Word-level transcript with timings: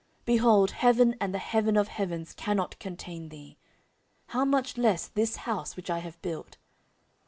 behold, 0.25 0.71
heaven 0.71 1.13
and 1.21 1.31
the 1.31 1.37
heaven 1.37 1.77
of 1.77 1.87
heavens 1.87 2.33
cannot 2.33 2.79
contain 2.79 3.29
thee; 3.29 3.55
how 4.29 4.43
much 4.43 4.75
less 4.75 5.07
this 5.07 5.35
house 5.45 5.75
which 5.75 5.91
I 5.91 5.99
have 5.99 6.19
built! 6.23 6.57